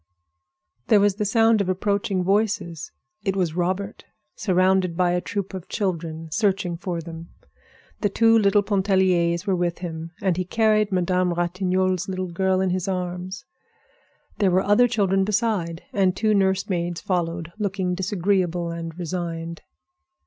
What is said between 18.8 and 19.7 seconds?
resigned.